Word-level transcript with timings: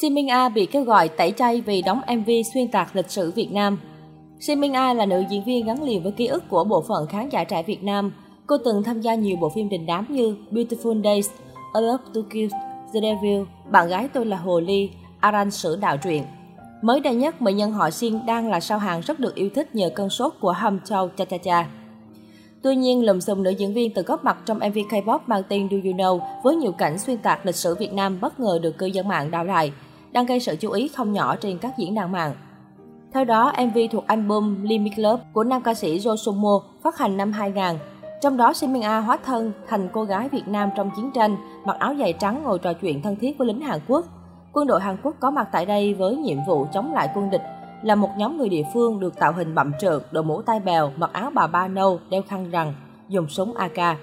Xin 0.00 0.14
Minh 0.14 0.30
A 0.30 0.48
bị 0.48 0.66
kêu 0.66 0.84
gọi 0.84 1.08
tẩy 1.08 1.32
chay 1.36 1.60
vì 1.60 1.82
đóng 1.82 2.00
MV 2.16 2.30
xuyên 2.54 2.68
tạc 2.68 2.96
lịch 2.96 3.10
sử 3.10 3.30
Việt 3.30 3.52
Nam. 3.52 3.78
Xin 4.40 4.60
Minh 4.60 4.72
A 4.72 4.94
là 4.94 5.06
nữ 5.06 5.24
diễn 5.30 5.44
viên 5.44 5.66
gắn 5.66 5.82
liền 5.82 6.02
với 6.02 6.12
ký 6.12 6.26
ức 6.26 6.44
của 6.48 6.64
bộ 6.64 6.84
phận 6.88 7.06
khán 7.06 7.28
giả 7.28 7.44
trẻ 7.44 7.62
Việt 7.62 7.82
Nam. 7.82 8.12
Cô 8.46 8.56
từng 8.64 8.82
tham 8.82 9.00
gia 9.00 9.14
nhiều 9.14 9.36
bộ 9.36 9.48
phim 9.48 9.68
đình 9.68 9.86
đám 9.86 10.06
như 10.08 10.36
Beautiful 10.50 11.02
Days, 11.02 11.30
A 11.74 11.80
Love 11.80 12.04
to 12.14 12.20
Kill, 12.30 12.48
The 12.94 13.00
Devil, 13.00 13.42
Bạn 13.70 13.88
gái 13.88 14.08
tôi 14.08 14.26
là 14.26 14.36
Hồ 14.36 14.60
Ly, 14.60 14.90
Aran 15.20 15.50
sử 15.50 15.76
đạo 15.76 15.96
truyện. 15.96 16.22
Mới 16.82 17.00
đây 17.00 17.14
nhất, 17.14 17.42
mỹ 17.42 17.52
nhân 17.52 17.72
họ 17.72 17.90
Xin 17.90 18.26
đang 18.26 18.50
là 18.50 18.60
sao 18.60 18.78
hàng 18.78 19.00
rất 19.00 19.20
được 19.20 19.34
yêu 19.34 19.50
thích 19.54 19.74
nhờ 19.74 19.90
cơn 19.94 20.10
sốt 20.10 20.32
của 20.40 20.52
Hâm 20.52 20.80
Châu 20.80 21.08
Cha 21.08 21.24
Cha 21.24 21.38
Cha. 21.38 21.68
Tuy 22.62 22.76
nhiên, 22.76 23.06
lùm 23.06 23.20
xùm 23.20 23.42
nữ 23.42 23.50
diễn 23.50 23.74
viên 23.74 23.94
từ 23.94 24.02
góp 24.02 24.24
mặt 24.24 24.36
trong 24.46 24.58
MV 24.58 24.78
K-pop 24.90 25.18
mang 25.26 25.42
tên 25.48 25.68
Do 25.70 25.76
You 25.84 25.96
Know 25.96 26.20
với 26.44 26.56
nhiều 26.56 26.72
cảnh 26.72 26.98
xuyên 26.98 27.18
tạc 27.18 27.46
lịch 27.46 27.54
sử 27.56 27.74
Việt 27.74 27.92
Nam 27.92 28.20
bất 28.20 28.40
ngờ 28.40 28.58
được 28.62 28.78
cư 28.78 28.86
dân 28.86 29.08
mạng 29.08 29.30
đào 29.30 29.44
lại, 29.44 29.72
đang 30.16 30.26
gây 30.26 30.40
sự 30.40 30.56
chú 30.60 30.70
ý 30.70 30.88
không 30.88 31.12
nhỏ 31.12 31.36
trên 31.36 31.58
các 31.58 31.78
diễn 31.78 31.94
đàn 31.94 32.12
mạng. 32.12 32.34
Theo 33.12 33.24
đó, 33.24 33.52
MV 33.66 33.78
thuộc 33.92 34.06
album 34.06 34.62
Limit 34.62 34.98
Love 34.98 35.22
của 35.32 35.44
nam 35.44 35.62
ca 35.62 35.74
sĩ 35.74 35.98
Josumo 35.98 36.60
phát 36.82 36.98
hành 36.98 37.16
năm 37.16 37.32
2000. 37.32 37.64
Trong 38.22 38.36
đó, 38.36 38.52
Simin-a 38.52 39.00
hóa 39.00 39.18
thân 39.24 39.52
thành 39.68 39.88
cô 39.92 40.04
gái 40.04 40.28
Việt 40.28 40.48
Nam 40.48 40.70
trong 40.76 40.90
chiến 40.96 41.10
tranh, 41.14 41.36
mặc 41.64 41.76
áo 41.78 41.94
dài 41.94 42.12
trắng 42.12 42.42
ngồi 42.42 42.58
trò 42.58 42.72
chuyện 42.72 43.02
thân 43.02 43.16
thiết 43.16 43.38
với 43.38 43.48
lính 43.48 43.60
Hàn 43.60 43.80
Quốc. 43.88 44.06
Quân 44.52 44.66
đội 44.66 44.80
Hàn 44.80 44.96
Quốc 45.02 45.14
có 45.20 45.30
mặt 45.30 45.48
tại 45.52 45.66
đây 45.66 45.94
với 45.94 46.16
nhiệm 46.16 46.38
vụ 46.46 46.66
chống 46.74 46.94
lại 46.94 47.08
quân 47.14 47.30
địch 47.30 47.42
là 47.82 47.94
một 47.94 48.10
nhóm 48.18 48.38
người 48.38 48.48
địa 48.48 48.64
phương 48.74 49.00
được 49.00 49.18
tạo 49.18 49.32
hình 49.32 49.54
bậm 49.54 49.72
trợn, 49.80 49.98
đội 50.10 50.24
mũ 50.24 50.42
tai 50.42 50.60
bèo, 50.60 50.92
mặc 50.96 51.10
áo 51.12 51.30
bà 51.34 51.46
ba 51.46 51.68
nâu, 51.68 52.00
đeo 52.10 52.22
khăn 52.22 52.50
rằn, 52.50 52.74
dùng 53.08 53.28
súng 53.28 53.54
AK. 53.54 53.98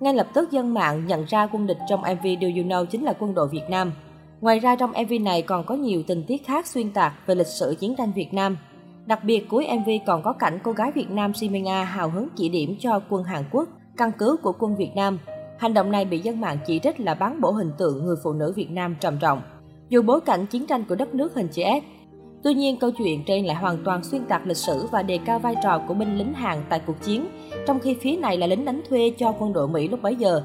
Ngay 0.00 0.14
lập 0.14 0.26
tức 0.34 0.50
dân 0.50 0.74
mạng 0.74 1.06
nhận 1.06 1.24
ra 1.24 1.46
quân 1.46 1.66
địch 1.66 1.78
trong 1.88 2.00
MV 2.00 2.26
Do 2.40 2.48
You 2.48 2.68
Know 2.68 2.84
chính 2.84 3.04
là 3.04 3.12
quân 3.18 3.34
đội 3.34 3.48
Việt 3.48 3.70
Nam. 3.70 3.92
Ngoài 4.40 4.58
ra 4.58 4.76
trong 4.76 4.90
MV 4.90 5.12
này 5.20 5.42
còn 5.42 5.66
có 5.66 5.74
nhiều 5.74 6.02
tình 6.06 6.24
tiết 6.26 6.46
khác 6.46 6.66
xuyên 6.66 6.90
tạc 6.90 7.26
về 7.26 7.34
lịch 7.34 7.46
sử 7.46 7.76
chiến 7.80 7.94
tranh 7.98 8.12
Việt 8.12 8.34
Nam. 8.34 8.56
Đặc 9.06 9.24
biệt 9.24 9.48
cuối 9.48 9.66
MV 9.78 9.90
còn 10.06 10.22
có 10.22 10.32
cảnh 10.32 10.58
cô 10.62 10.72
gái 10.72 10.92
Việt 10.92 11.10
Nam 11.10 11.34
Simena 11.34 11.84
hào 11.84 12.10
hứng 12.10 12.28
chỉ 12.36 12.48
điểm 12.48 12.76
cho 12.80 13.00
quân 13.08 13.24
Hàn 13.24 13.44
Quốc, 13.50 13.68
căn 13.96 14.12
cứ 14.18 14.36
của 14.42 14.52
quân 14.58 14.76
Việt 14.76 14.90
Nam. 14.94 15.18
Hành 15.58 15.74
động 15.74 15.90
này 15.90 16.04
bị 16.04 16.18
dân 16.18 16.40
mạng 16.40 16.58
chỉ 16.66 16.78
trích 16.78 17.00
là 17.00 17.14
bán 17.14 17.40
bổ 17.40 17.50
hình 17.50 17.72
tượng 17.78 18.04
người 18.04 18.16
phụ 18.24 18.32
nữ 18.32 18.52
Việt 18.56 18.70
Nam 18.70 18.96
trầm 19.00 19.18
trọng. 19.20 19.42
Dù 19.88 20.02
bối 20.02 20.20
cảnh 20.20 20.46
chiến 20.46 20.66
tranh 20.66 20.84
của 20.88 20.94
đất 20.94 21.14
nước 21.14 21.34
hình 21.34 21.48
chữ 21.48 21.62
S, 21.62 22.00
Tuy 22.42 22.54
nhiên, 22.54 22.76
câu 22.76 22.90
chuyện 22.90 23.24
trên 23.26 23.44
lại 23.44 23.56
hoàn 23.56 23.84
toàn 23.84 24.04
xuyên 24.04 24.24
tạc 24.24 24.46
lịch 24.46 24.56
sử 24.56 24.86
và 24.92 25.02
đề 25.02 25.18
cao 25.24 25.38
vai 25.38 25.54
trò 25.62 25.80
của 25.88 25.94
binh 25.94 26.18
lính 26.18 26.32
Hàn 26.32 26.62
tại 26.68 26.80
cuộc 26.86 27.02
chiến, 27.02 27.26
trong 27.66 27.80
khi 27.80 27.94
phía 27.94 28.16
này 28.16 28.36
là 28.36 28.46
lính 28.46 28.64
đánh 28.64 28.82
thuê 28.88 29.12
cho 29.18 29.34
quân 29.38 29.52
đội 29.52 29.68
Mỹ 29.68 29.88
lúc 29.88 30.02
bấy 30.02 30.16
giờ. 30.16 30.42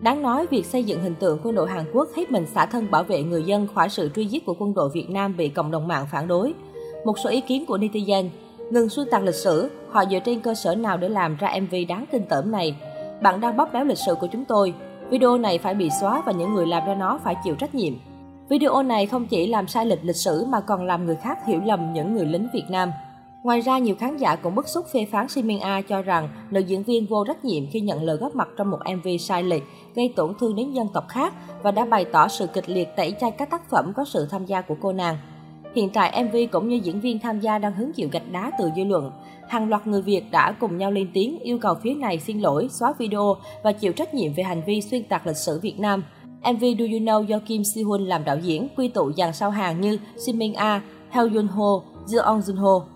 Đáng 0.00 0.22
nói, 0.22 0.46
việc 0.46 0.66
xây 0.66 0.84
dựng 0.84 1.02
hình 1.02 1.14
tượng 1.14 1.38
quân 1.42 1.54
đội 1.54 1.68
Hàn 1.68 1.84
Quốc 1.92 2.08
hết 2.16 2.30
mình 2.30 2.46
xả 2.46 2.66
thân 2.66 2.90
bảo 2.90 3.04
vệ 3.04 3.22
người 3.22 3.42
dân 3.42 3.66
khỏi 3.74 3.88
sự 3.88 4.10
truy 4.16 4.26
giết 4.26 4.46
của 4.46 4.54
quân 4.58 4.74
đội 4.74 4.90
Việt 4.94 5.10
Nam 5.10 5.36
bị 5.36 5.48
cộng 5.48 5.70
đồng 5.70 5.88
mạng 5.88 6.06
phản 6.12 6.28
đối. 6.28 6.54
Một 7.04 7.18
số 7.18 7.30
ý 7.30 7.40
kiến 7.40 7.66
của 7.66 7.78
netizen 7.78 8.28
ngừng 8.70 8.88
xuyên 8.88 9.06
tạc 9.10 9.22
lịch 9.22 9.34
sử, 9.34 9.70
họ 9.90 10.04
dựa 10.10 10.18
trên 10.18 10.40
cơ 10.40 10.54
sở 10.54 10.74
nào 10.74 10.96
để 10.96 11.08
làm 11.08 11.36
ra 11.36 11.58
MV 11.60 11.74
đáng 11.88 12.04
kinh 12.12 12.26
tởm 12.28 12.50
này? 12.50 12.76
Bạn 13.22 13.40
đang 13.40 13.56
bóp 13.56 13.74
méo 13.74 13.84
lịch 13.84 13.98
sử 13.98 14.14
của 14.14 14.26
chúng 14.32 14.44
tôi. 14.44 14.74
Video 15.10 15.38
này 15.38 15.58
phải 15.58 15.74
bị 15.74 15.90
xóa 16.00 16.22
và 16.26 16.32
những 16.32 16.54
người 16.54 16.66
làm 16.66 16.86
ra 16.86 16.94
nó 16.94 17.20
phải 17.24 17.36
chịu 17.44 17.54
trách 17.54 17.74
nhiệm. 17.74 17.94
Video 18.48 18.82
này 18.82 19.06
không 19.06 19.26
chỉ 19.26 19.46
làm 19.46 19.68
sai 19.68 19.86
lệch 19.86 20.04
lịch 20.04 20.16
sử 20.16 20.44
mà 20.48 20.60
còn 20.60 20.86
làm 20.86 21.06
người 21.06 21.16
khác 21.16 21.38
hiểu 21.46 21.60
lầm 21.64 21.92
những 21.92 22.14
người 22.14 22.26
lính 22.26 22.48
Việt 22.54 22.64
Nam. 22.68 22.90
Ngoài 23.44 23.60
ra, 23.60 23.78
nhiều 23.78 23.94
khán 23.94 24.16
giả 24.16 24.36
cũng 24.36 24.54
bức 24.54 24.68
xúc 24.68 24.86
phê 24.92 25.06
phán 25.12 25.28
Simin 25.28 25.60
A 25.60 25.80
cho 25.80 26.02
rằng 26.02 26.28
nữ 26.50 26.60
diễn 26.60 26.82
viên 26.82 27.06
vô 27.06 27.24
trách 27.24 27.44
nhiệm 27.44 27.66
khi 27.70 27.80
nhận 27.80 28.02
lời 28.02 28.16
góp 28.16 28.36
mặt 28.36 28.48
trong 28.56 28.70
một 28.70 28.78
MV 28.96 29.08
sai 29.20 29.42
lệch, 29.42 29.62
gây 29.94 30.12
tổn 30.16 30.34
thương 30.40 30.56
đến 30.56 30.72
dân 30.72 30.86
tộc 30.94 31.08
khác 31.08 31.34
và 31.62 31.70
đã 31.70 31.84
bày 31.84 32.04
tỏ 32.04 32.28
sự 32.28 32.46
kịch 32.46 32.68
liệt 32.68 32.88
tẩy 32.96 33.14
chay 33.20 33.30
các 33.30 33.50
tác 33.50 33.70
phẩm 33.70 33.92
có 33.96 34.04
sự 34.04 34.26
tham 34.30 34.46
gia 34.46 34.60
của 34.60 34.76
cô 34.80 34.92
nàng. 34.92 35.16
Hiện 35.74 35.90
tại 35.90 36.24
MV 36.24 36.36
cũng 36.52 36.68
như 36.68 36.76
diễn 36.76 37.00
viên 37.00 37.18
tham 37.18 37.40
gia 37.40 37.58
đang 37.58 37.74
hứng 37.74 37.92
chịu 37.92 38.08
gạch 38.12 38.32
đá 38.32 38.50
từ 38.58 38.70
dư 38.76 38.84
luận. 38.84 39.10
Hàng 39.48 39.68
loạt 39.68 39.86
người 39.86 40.02
Việt 40.02 40.24
đã 40.30 40.52
cùng 40.52 40.78
nhau 40.78 40.90
lên 40.90 41.10
tiếng 41.14 41.38
yêu 41.38 41.58
cầu 41.58 41.74
phía 41.82 41.94
này 41.94 42.18
xin 42.18 42.40
lỗi, 42.40 42.68
xóa 42.70 42.94
video 42.98 43.36
và 43.62 43.72
chịu 43.72 43.92
trách 43.92 44.14
nhiệm 44.14 44.32
về 44.32 44.42
hành 44.42 44.62
vi 44.66 44.80
xuyên 44.80 45.04
tạc 45.04 45.26
lịch 45.26 45.36
sử 45.36 45.60
Việt 45.60 45.80
Nam. 45.80 46.04
MV 46.52 46.64
Do 46.78 46.84
You 46.92 47.00
Know 47.00 47.24
do 47.24 47.38
Kim 47.46 47.62
Si 47.74 47.82
Hoon 47.82 48.04
làm 48.04 48.24
đạo 48.24 48.36
diễn, 48.42 48.68
quy 48.76 48.88
tụ 48.88 49.12
dàn 49.12 49.32
sao 49.32 49.50
hàng 49.50 49.80
như 49.80 49.98
simin 50.16 50.52
A, 50.52 50.82
Heo 51.10 51.28
Yun 51.34 51.48
Ho, 51.48 51.82
Jeon 52.06 52.40
Jun 52.40 52.56
Ho. 52.56 52.93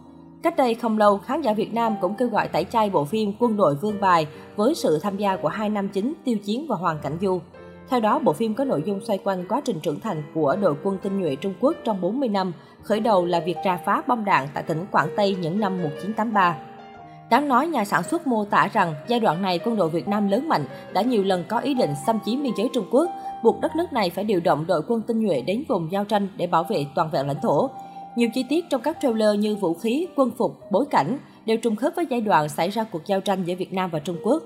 Cách 0.48 0.56
đây 0.56 0.74
không 0.74 0.98
lâu, 0.98 1.18
khán 1.18 1.40
giả 1.40 1.52
Việt 1.52 1.74
Nam 1.74 1.96
cũng 2.00 2.14
kêu 2.14 2.28
gọi 2.28 2.48
tẩy 2.48 2.64
chay 2.64 2.90
bộ 2.90 3.04
phim 3.04 3.32
Quân 3.38 3.56
đội 3.56 3.74
Vương 3.74 4.00
Bài 4.00 4.26
với 4.56 4.74
sự 4.74 4.98
tham 5.02 5.16
gia 5.16 5.36
của 5.36 5.48
hai 5.48 5.70
nam 5.70 5.88
chính 5.88 6.14
Tiêu 6.24 6.38
Chiến 6.44 6.66
và 6.68 6.76
Hoàng 6.76 6.98
Cảnh 7.02 7.18
Du. 7.20 7.40
Theo 7.88 8.00
đó, 8.00 8.18
bộ 8.18 8.32
phim 8.32 8.54
có 8.54 8.64
nội 8.64 8.82
dung 8.86 9.00
xoay 9.04 9.18
quanh 9.24 9.44
quá 9.48 9.60
trình 9.64 9.80
trưởng 9.80 10.00
thành 10.00 10.22
của 10.34 10.56
đội 10.60 10.74
quân 10.82 10.98
tinh 11.02 11.20
nhuệ 11.20 11.36
Trung 11.36 11.54
Quốc 11.60 11.76
trong 11.84 12.00
40 12.00 12.28
năm, 12.28 12.52
khởi 12.82 13.00
đầu 13.00 13.24
là 13.24 13.40
việc 13.40 13.56
trà 13.64 13.76
phá 13.76 14.02
bom 14.06 14.24
đạn 14.24 14.48
tại 14.54 14.62
tỉnh 14.62 14.86
Quảng 14.90 15.08
Tây 15.16 15.36
những 15.40 15.60
năm 15.60 15.82
1983. 15.82 16.56
Đáng 17.30 17.48
nói, 17.48 17.66
nhà 17.66 17.84
sản 17.84 18.02
xuất 18.02 18.26
mô 18.26 18.44
tả 18.44 18.68
rằng 18.72 18.94
giai 19.08 19.20
đoạn 19.20 19.42
này 19.42 19.58
quân 19.64 19.76
đội 19.76 19.90
Việt 19.90 20.08
Nam 20.08 20.28
lớn 20.28 20.48
mạnh 20.48 20.64
đã 20.92 21.02
nhiều 21.02 21.22
lần 21.22 21.44
có 21.48 21.58
ý 21.58 21.74
định 21.74 21.90
xâm 22.06 22.18
chiếm 22.24 22.42
biên 22.42 22.52
giới 22.56 22.68
Trung 22.72 22.86
Quốc, 22.90 23.10
buộc 23.42 23.60
đất 23.60 23.76
nước 23.76 23.92
này 23.92 24.10
phải 24.10 24.24
điều 24.24 24.40
động 24.40 24.64
đội 24.68 24.82
quân 24.88 25.02
tinh 25.02 25.26
nhuệ 25.26 25.40
đến 25.40 25.64
vùng 25.68 25.92
giao 25.92 26.04
tranh 26.04 26.28
để 26.36 26.46
bảo 26.46 26.64
vệ 26.64 26.86
toàn 26.94 27.10
vẹn 27.12 27.26
lãnh 27.26 27.40
thổ. 27.42 27.70
Nhiều 28.18 28.28
chi 28.34 28.44
tiết 28.48 28.64
trong 28.70 28.80
các 28.80 28.96
trailer 29.02 29.38
như 29.38 29.56
vũ 29.56 29.74
khí, 29.74 30.06
quân 30.16 30.30
phục, 30.38 30.70
bối 30.70 30.84
cảnh 30.90 31.18
đều 31.46 31.56
trùng 31.56 31.76
khớp 31.76 31.92
với 31.96 32.06
giai 32.10 32.20
đoạn 32.20 32.48
xảy 32.48 32.70
ra 32.70 32.84
cuộc 32.84 33.06
giao 33.06 33.20
tranh 33.20 33.44
giữa 33.44 33.54
Việt 33.54 33.72
Nam 33.72 33.90
và 33.90 33.98
Trung 33.98 34.16
Quốc. 34.22 34.42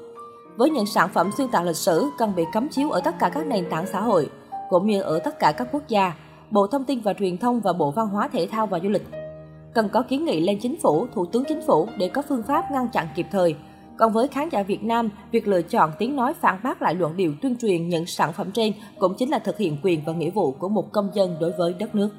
Với 0.57 0.71
những 0.71 0.87
sản 0.87 1.09
phẩm 1.15 1.31
xuyên 1.37 1.49
tạc 1.49 1.65
lịch 1.65 1.77
sử 1.77 2.11
cần 2.19 2.33
bị 2.37 2.43
cấm 2.53 2.69
chiếu 2.69 2.91
ở 2.91 3.01
tất 3.01 3.19
cả 3.19 3.29
các 3.29 3.47
nền 3.47 3.65
tảng 3.71 3.87
xã 3.87 4.01
hội, 4.01 4.31
cũng 4.71 4.87
như 4.87 5.03
ở 5.03 5.19
tất 5.19 5.39
cả 5.39 5.53
các 5.53 5.69
quốc 5.73 5.89
gia, 5.89 6.15
Bộ 6.51 6.67
Thông 6.67 6.85
tin 6.85 7.01
và 7.01 7.15
Truyền 7.19 7.39
thông 7.39 7.61
và 7.61 7.73
Bộ 7.73 7.91
Văn 7.91 8.09
hóa 8.09 8.29
Thể 8.29 8.47
thao 8.51 8.67
và 8.67 8.81
Du 8.81 8.89
lịch 8.89 9.07
cần 9.75 9.89
có 9.89 10.03
kiến 10.03 10.25
nghị 10.25 10.41
lên 10.41 10.59
chính 10.63 10.81
phủ, 10.81 11.07
thủ 11.15 11.27
tướng 11.27 11.45
chính 11.49 11.63
phủ 11.67 11.89
để 11.99 12.09
có 12.09 12.23
phương 12.29 12.43
pháp 12.43 12.71
ngăn 12.71 12.89
chặn 12.89 13.07
kịp 13.15 13.27
thời. 13.31 13.55
Còn 13.97 14.13
với 14.13 14.29
khán 14.29 14.49
giả 14.49 14.63
Việt 14.63 14.85
Nam, 14.85 15.11
việc 15.31 15.49
lựa 15.49 15.63
chọn 15.63 15.91
tiếng 15.99 16.17
nói 16.17 16.35
phản 16.35 16.61
bác 16.63 16.83
lại 16.83 16.95
luận 16.95 17.17
điệu 17.17 17.33
tuyên 17.43 17.57
truyền 17.57 17.89
những 17.89 18.07
sản 18.07 18.33
phẩm 18.33 18.51
trên 18.51 18.73
cũng 18.99 19.15
chính 19.19 19.31
là 19.31 19.39
thực 19.39 19.59
hiện 19.59 19.77
quyền 19.83 20.01
và 20.07 20.13
nghĩa 20.13 20.31
vụ 20.31 20.53
của 20.53 20.69
một 20.69 20.93
công 20.93 21.11
dân 21.15 21.37
đối 21.41 21.53
với 21.53 21.75
đất 21.79 21.95
nước. 21.95 22.11